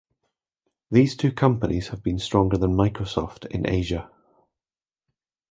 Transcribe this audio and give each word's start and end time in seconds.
These 0.89 1.15
two 1.15 1.31
companies 1.31 1.89
have 1.89 2.01
been 2.01 2.17
stronger 2.17 2.57
than 2.57 2.73
Microsoft 2.73 3.45
in 3.51 3.69
Asia. 3.69 4.09